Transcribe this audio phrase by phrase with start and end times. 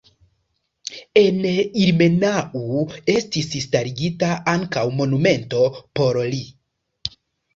[1.21, 1.35] En
[1.81, 2.71] Ilmenau
[3.17, 5.61] estis starigita ankaŭ monumento
[6.01, 6.41] por li.